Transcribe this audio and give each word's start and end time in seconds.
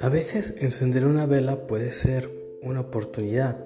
A 0.00 0.08
veces 0.08 0.54
encender 0.60 1.04
una 1.04 1.26
vela 1.26 1.66
puede 1.66 1.92
ser 1.92 2.28
una 2.62 2.80
oportunidad 2.80 3.58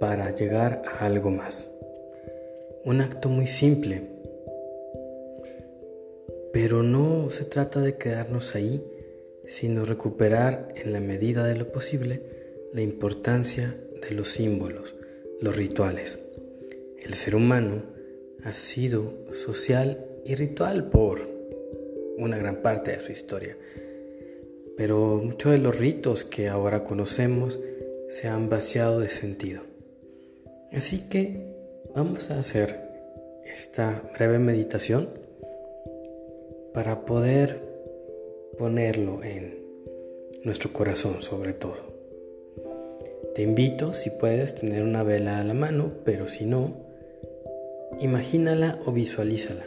para 0.00 0.34
llegar 0.34 0.82
a 0.86 1.06
algo 1.06 1.30
más. 1.30 1.70
Un 2.84 3.00
acto 3.00 3.28
muy 3.28 3.46
simple. 3.46 4.02
Pero 6.52 6.82
no 6.82 7.30
se 7.30 7.44
trata 7.44 7.80
de 7.80 7.96
quedarnos 7.96 8.54
ahí, 8.54 8.84
sino 9.46 9.84
recuperar 9.84 10.74
en 10.76 10.92
la 10.92 11.00
medida 11.00 11.46
de 11.46 11.56
lo 11.56 11.70
posible 11.70 12.22
la 12.72 12.82
importancia 12.82 13.76
de 14.02 14.10
los 14.10 14.30
símbolos, 14.30 14.96
los 15.40 15.56
rituales. 15.56 16.18
El 17.00 17.14
ser 17.14 17.36
humano 17.36 17.93
ha 18.44 18.54
sido 18.54 19.12
social 19.34 20.06
y 20.24 20.34
ritual 20.34 20.88
por 20.90 21.28
una 22.18 22.38
gran 22.38 22.62
parte 22.62 22.92
de 22.92 23.00
su 23.00 23.12
historia 23.12 23.56
pero 24.76 25.20
muchos 25.22 25.52
de 25.52 25.58
los 25.58 25.78
ritos 25.78 26.24
que 26.24 26.48
ahora 26.48 26.84
conocemos 26.84 27.58
se 28.08 28.28
han 28.28 28.48
vaciado 28.48 29.00
de 29.00 29.08
sentido. 29.08 29.62
Así 30.72 31.08
que 31.08 31.46
vamos 31.94 32.30
a 32.30 32.40
hacer 32.40 32.80
esta 33.44 34.02
breve 34.14 34.38
meditación 34.38 35.08
para 36.72 37.04
poder 37.04 37.60
ponerlo 38.58 39.22
en 39.22 39.58
nuestro 40.42 40.72
corazón 40.72 41.22
sobre 41.22 41.52
todo. 41.52 41.94
Te 43.34 43.42
invito, 43.42 43.94
si 43.94 44.10
puedes, 44.10 44.54
tener 44.54 44.82
una 44.82 45.02
vela 45.02 45.40
a 45.40 45.44
la 45.44 45.54
mano, 45.54 45.92
pero 46.04 46.28
si 46.28 46.46
no, 46.46 46.83
imagínala 48.00 48.78
o 48.84 48.92
visualízala. 48.92 49.66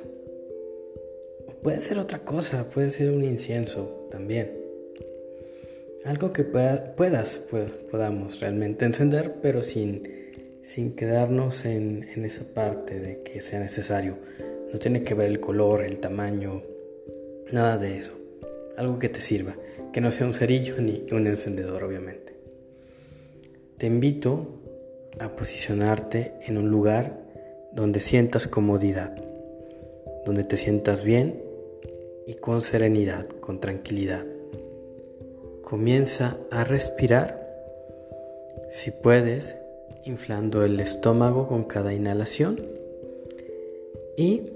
puede 1.64 1.82
ser 1.82 2.00
otra 2.00 2.20
cosa, 2.20 2.70
puede 2.70 2.90
ser 2.90 3.12
un 3.12 3.24
incienso 3.24 4.08
también 4.10 4.68
algo 6.08 6.32
que 6.32 6.46
puedas, 6.46 7.42
podamos 7.92 8.40
realmente 8.40 8.86
encender, 8.86 9.36
pero 9.42 9.62
sin, 9.62 10.08
sin 10.62 10.96
quedarnos 10.96 11.66
en, 11.66 12.08
en, 12.16 12.24
esa 12.24 12.46
parte 12.46 13.00
de 13.00 13.24
que 13.24 13.42
sea 13.42 13.60
necesario. 13.60 14.18
No 14.72 14.80
tiene 14.80 15.04
que 15.04 15.14
ver 15.14 15.28
el 15.28 15.42
color, 15.42 15.84
el 15.84 16.00
tamaño, 16.00 16.64
nada 17.52 17.78
de 17.78 17.98
eso. 17.98 18.14
Algo 18.78 19.00
que 19.00 19.10
te 19.10 19.20
sirva, 19.20 19.56
que 19.92 20.00
no 20.00 20.14
sea 20.14 20.28
un 20.28 20.34
cerillo 20.34 20.80
ni 20.80 21.06
un 21.12 21.28
encendedor, 21.28 21.84
obviamente. 21.84 22.34
Te 23.78 23.88
invito 23.88 24.62
a 25.20 25.36
posicionarte 25.36 26.36
en 26.46 26.58
un 26.58 26.70
lugar 26.70 27.27
donde 27.72 28.00
sientas 28.00 28.48
comodidad, 28.48 29.16
donde 30.26 30.44
te 30.44 30.58
sientas 30.58 31.04
bien 31.04 31.42
y 32.26 32.36
con 32.36 32.62
serenidad, 32.62 33.28
con 33.40 33.60
tranquilidad. 33.60 34.26
Comienza 35.64 36.38
a 36.52 36.64
respirar, 36.64 37.48
si 38.72 38.92
puedes, 38.92 39.56
inflando 40.06 40.64
el 40.64 40.80
estómago 40.80 41.48
con 41.48 41.66
cada 41.66 41.94
inhalación 41.94 42.58
y 44.16 44.54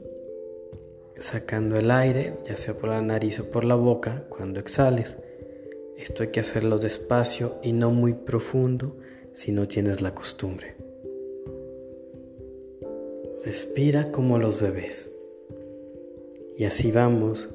sacando 1.18 1.78
el 1.78 1.92
aire, 1.92 2.34
ya 2.46 2.58
sea 2.58 2.74
por 2.74 2.90
la 2.90 3.02
nariz 3.02 3.40
o 3.40 3.52
por 3.52 3.64
la 3.64 3.76
boca, 3.76 4.24
cuando 4.30 4.60
exhales. 4.60 5.18
Esto 5.98 6.24
hay 6.24 6.30
que 6.30 6.40
hacerlo 6.40 6.80
despacio 6.80 7.56
y 7.62 7.74
no 7.74 7.92
muy 7.92 8.14
profundo 8.14 8.98
si 9.34 9.52
no 9.52 9.68
tienes 9.68 10.02
la 10.02 10.16
costumbre. 10.16 10.81
Respira 13.44 14.12
como 14.12 14.38
los 14.38 14.62
bebés. 14.62 15.12
Y 16.60 16.66
así 16.66 16.92
vamos 16.92 17.50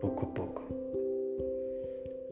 poco 0.00 0.26
a 0.26 0.34
poco. 0.34 0.62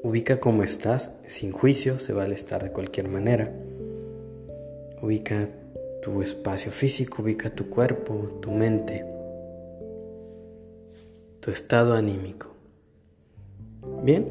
Ubica 0.04 0.38
cómo 0.38 0.62
estás, 0.62 1.10
sin 1.26 1.50
juicio, 1.50 1.98
se 1.98 2.12
vale 2.12 2.36
estar 2.36 2.62
de 2.62 2.70
cualquier 2.70 3.08
manera. 3.08 3.52
Ubica 5.02 5.48
tu 6.02 6.22
espacio 6.22 6.70
físico, 6.70 7.22
ubica 7.22 7.50
tu 7.50 7.68
cuerpo, 7.68 8.38
tu 8.40 8.52
mente, 8.52 9.04
tu 11.40 11.50
estado 11.50 11.94
anímico. 11.94 12.50
Bien, 14.04 14.24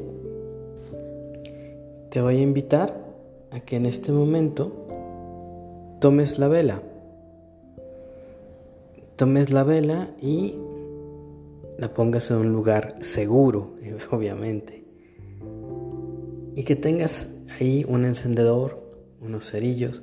te 2.08 2.22
voy 2.22 2.38
a 2.38 2.40
invitar 2.40 2.98
a 3.50 3.60
que 3.60 3.76
en 3.76 3.84
este 3.84 4.10
momento 4.10 4.72
tomes 6.00 6.38
la 6.38 6.48
vela. 6.48 6.80
Tomes 9.16 9.50
la 9.50 9.64
vela 9.64 10.10
y 10.20 10.54
la 11.78 11.92
pongas 11.94 12.30
en 12.30 12.38
un 12.38 12.52
lugar 12.52 12.96
seguro, 13.02 13.76
obviamente 14.10 14.84
y 16.56 16.64
que 16.64 16.76
tengas 16.76 17.28
ahí 17.58 17.84
un 17.88 18.04
encendedor, 18.04 18.82
unos 19.20 19.50
cerillos. 19.50 20.02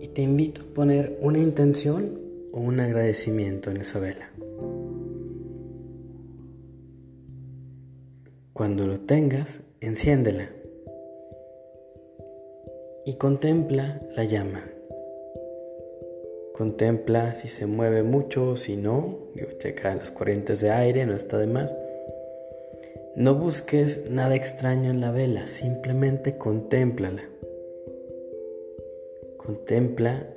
Y 0.00 0.08
te 0.08 0.22
invito 0.22 0.62
a 0.62 0.74
poner 0.74 1.18
una 1.20 1.38
intención 1.38 2.20
o 2.52 2.60
un 2.60 2.80
agradecimiento 2.80 3.70
en 3.70 3.78
esa 3.78 3.98
vela. 4.00 4.30
Cuando 8.52 8.86
lo 8.86 9.00
tengas, 9.00 9.60
enciéndela 9.80 10.50
y 13.04 13.16
contempla 13.16 14.00
la 14.16 14.24
llama. 14.24 14.73
Contempla 16.54 17.34
si 17.34 17.48
se 17.48 17.66
mueve 17.66 18.04
mucho 18.04 18.56
si 18.56 18.76
no. 18.76 19.18
Checa 19.58 19.92
las 19.96 20.12
corrientes 20.12 20.60
de 20.60 20.70
aire, 20.70 21.04
no 21.04 21.14
está 21.14 21.36
de 21.36 21.48
más. 21.48 21.74
No 23.16 23.34
busques 23.34 24.08
nada 24.08 24.36
extraño 24.36 24.92
en 24.92 25.00
la 25.00 25.10
vela, 25.10 25.48
simplemente 25.48 26.38
contémplala. 26.38 27.28
Contempla 29.36 30.28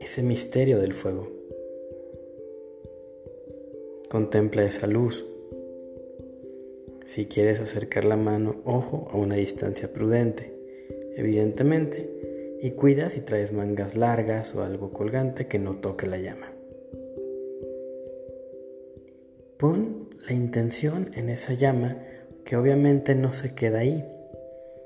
ese 0.00 0.24
misterio 0.24 0.80
del 0.80 0.92
fuego. 0.92 1.30
Contempla 4.10 4.64
esa 4.64 4.88
luz. 4.88 5.24
Si 7.06 7.26
quieres 7.26 7.60
acercar 7.60 8.04
la 8.04 8.16
mano, 8.16 8.60
ojo, 8.64 9.08
a 9.12 9.16
una 9.16 9.36
distancia 9.36 9.92
prudente, 9.92 10.52
evidentemente, 11.16 12.10
y 12.64 12.70
cuida 12.70 13.10
si 13.10 13.20
traes 13.20 13.52
mangas 13.52 13.96
largas 13.96 14.54
o 14.54 14.62
algo 14.62 14.92
colgante 14.92 15.48
que 15.48 15.58
no 15.58 15.80
toque 15.80 16.06
la 16.06 16.18
llama. 16.18 16.52
Pon 19.58 20.10
la 20.28 20.32
intención 20.32 21.10
en 21.14 21.28
esa 21.28 21.54
llama 21.54 21.96
que 22.44 22.56
obviamente 22.56 23.16
no 23.16 23.32
se 23.32 23.56
queda 23.56 23.80
ahí, 23.80 24.08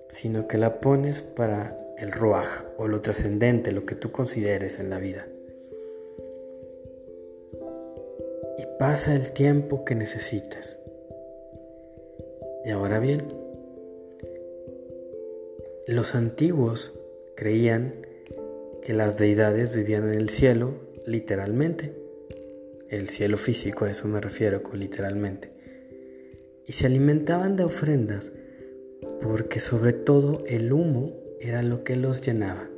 sino 0.08 0.48
que 0.48 0.56
la 0.56 0.80
pones 0.80 1.20
para 1.20 1.78
el 1.98 2.12
ruaj 2.12 2.46
o 2.78 2.88
lo 2.88 3.02
trascendente, 3.02 3.72
lo 3.72 3.84
que 3.84 3.94
tú 3.94 4.10
consideres 4.10 4.80
en 4.80 4.88
la 4.88 4.98
vida. 4.98 5.28
Y 8.56 8.64
pasa 8.78 9.14
el 9.14 9.34
tiempo 9.34 9.84
que 9.84 9.94
necesitas. 9.94 10.78
Y 12.64 12.70
ahora 12.70 13.00
bien, 13.00 13.34
los 15.86 16.14
antiguos 16.14 16.98
creían 17.36 17.92
que 18.82 18.92
las 18.92 19.18
deidades 19.18 19.74
vivían 19.74 20.08
en 20.08 20.14
el 20.14 20.30
cielo 20.30 20.74
literalmente 21.06 22.06
el 22.88 23.08
cielo 23.08 23.36
físico, 23.36 23.84
a 23.84 23.90
eso 23.90 24.08
me 24.08 24.20
refiero 24.20 24.62
literalmente, 24.72 25.50
y 26.66 26.72
se 26.72 26.86
alimentaban 26.86 27.56
de 27.56 27.64
ofrendas 27.64 28.32
porque 29.22 29.60
sobre 29.60 29.92
todo 29.92 30.44
el 30.46 30.72
humo 30.72 31.12
era 31.40 31.62
lo 31.62 31.84
que 31.84 31.96
los 31.96 32.24
llenaba. 32.24 32.68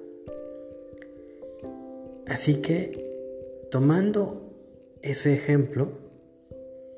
Así 2.26 2.56
que, 2.56 3.66
tomando 3.70 4.52
ese 5.02 5.32
ejemplo, 5.32 5.88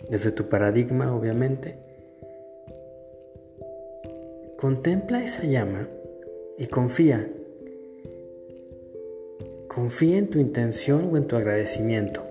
desde 0.09 0.33
tu 0.33 0.49
paradigma 0.49 1.15
obviamente, 1.15 1.79
contempla 4.57 5.23
esa 5.23 5.45
llama 5.45 5.89
y 6.59 6.67
confía. 6.67 7.29
Confía 9.73 10.19
en 10.19 10.27
tu 10.27 10.41
intención 10.41 11.11
o 11.13 11.17
en 11.17 11.29
tu 11.29 11.37
agradecimiento. 11.37 12.25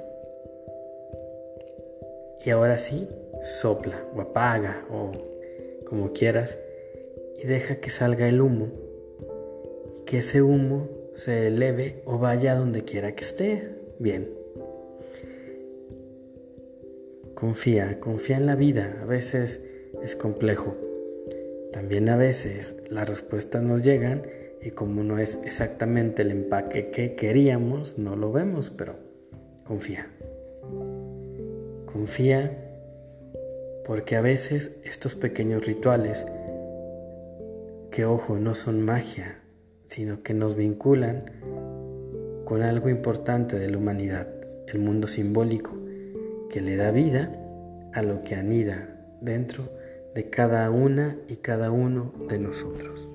Y 2.45 2.49
ahora 2.49 2.77
sí, 2.77 3.07
sopla 3.45 4.03
o 4.13 4.19
apaga 4.19 4.85
o 4.91 5.13
como 5.85 6.11
quieras 6.11 6.57
y 7.41 7.47
deja 7.47 7.77
que 7.77 7.91
salga 7.91 8.27
el 8.27 8.41
humo 8.41 8.67
y 9.95 10.03
que 10.03 10.17
ese 10.17 10.41
humo 10.41 10.89
se 11.15 11.47
eleve 11.47 12.01
o 12.03 12.17
vaya 12.17 12.55
donde 12.55 12.83
quiera 12.83 13.15
que 13.15 13.23
esté. 13.23 13.69
Bien. 13.99 14.33
Confía, 17.35 18.01
confía 18.01 18.35
en 18.35 18.47
la 18.47 18.57
vida. 18.57 18.99
A 19.01 19.05
veces 19.05 19.63
es 20.03 20.17
complejo. 20.17 20.75
También 21.71 22.09
a 22.09 22.17
veces 22.17 22.75
las 22.89 23.07
respuestas 23.07 23.63
nos 23.63 23.81
llegan 23.81 24.23
y 24.61 24.71
como 24.71 25.03
no 25.03 25.19
es 25.19 25.39
exactamente 25.45 26.21
el 26.23 26.31
empaque 26.31 26.89
que 26.91 27.15
queríamos, 27.15 27.97
no 27.97 28.15
lo 28.15 28.31
vemos, 28.31 28.69
pero 28.69 28.95
confía. 29.63 30.07
Confía 31.85 32.65
porque 33.85 34.15
a 34.15 34.21
veces 34.21 34.75
estos 34.83 35.15
pequeños 35.15 35.65
rituales, 35.65 36.25
que 37.91 38.05
ojo, 38.05 38.37
no 38.37 38.53
son 38.53 38.81
magia, 38.81 39.39
sino 39.87 40.21
que 40.21 40.33
nos 40.33 40.55
vinculan 40.55 41.25
con 42.45 42.61
algo 42.61 42.89
importante 42.89 43.57
de 43.57 43.69
la 43.69 43.77
humanidad, 43.77 44.27
el 44.67 44.79
mundo 44.79 45.07
simbólico, 45.07 45.71
que 46.49 46.61
le 46.61 46.75
da 46.75 46.91
vida 46.91 47.35
a 47.93 48.01
lo 48.01 48.23
que 48.23 48.35
anida 48.35 48.95
dentro 49.21 49.69
de 50.13 50.29
cada 50.29 50.69
una 50.69 51.17
y 51.27 51.37
cada 51.37 51.71
uno 51.71 52.13
de 52.27 52.39
nosotros. 52.39 53.07